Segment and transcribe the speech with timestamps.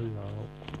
[0.00, 0.79] Loa.